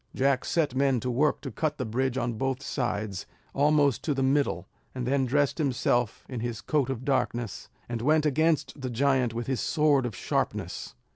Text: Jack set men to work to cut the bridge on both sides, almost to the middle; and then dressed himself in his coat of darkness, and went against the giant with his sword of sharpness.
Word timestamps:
Jack 0.15 0.45
set 0.45 0.73
men 0.73 0.99
to 1.01 1.11
work 1.11 1.41
to 1.41 1.51
cut 1.51 1.77
the 1.77 1.85
bridge 1.85 2.17
on 2.17 2.33
both 2.33 2.63
sides, 2.63 3.27
almost 3.53 4.03
to 4.03 4.15
the 4.15 4.23
middle; 4.23 4.67
and 4.95 5.05
then 5.05 5.27
dressed 5.27 5.59
himself 5.59 6.23
in 6.27 6.39
his 6.39 6.59
coat 6.59 6.89
of 6.89 7.05
darkness, 7.05 7.69
and 7.87 8.01
went 8.01 8.25
against 8.25 8.81
the 8.81 8.89
giant 8.89 9.31
with 9.35 9.45
his 9.45 9.59
sword 9.61 10.07
of 10.07 10.15
sharpness. 10.15 10.95